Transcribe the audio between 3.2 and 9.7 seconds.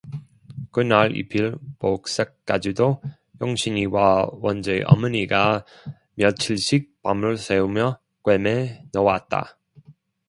영신이와 원재 어머니가 며칠씩 밤을 새우며 꿰매 놓았다.